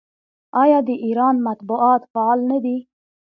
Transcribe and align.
آیا 0.63 0.79
د 0.87 0.89
ایران 1.05 1.35
مطبوعات 1.47 2.01
فعال 2.11 2.39
نه 2.51 2.57
دي؟ 2.63 2.77